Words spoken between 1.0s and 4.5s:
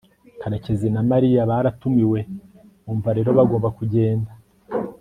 mariya baratumiwe, bumva rero bagomba kugenda